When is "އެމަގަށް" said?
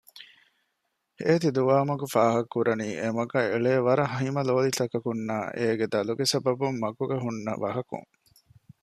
3.01-3.49